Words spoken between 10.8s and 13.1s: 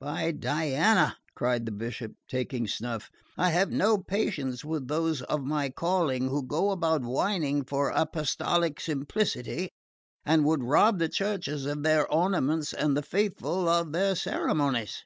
the churches of their ornaments and the